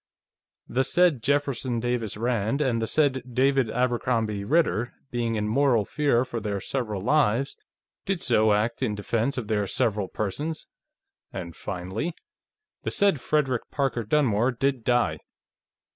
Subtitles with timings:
[0.67, 6.25] the said Jefferson Davis Rand and the said David Abercrombie Ritter, being in mortal fear
[6.25, 7.55] for their several lives,
[8.05, 10.65] did so act in defense of their several persons..."
[11.31, 12.15] and, finally,"...
[12.83, 15.19] the said Frederick Parker Dunmore did die."